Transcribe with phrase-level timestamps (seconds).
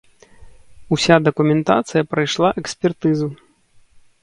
[0.95, 3.31] Уся дакументацыя прайшла экспертызу.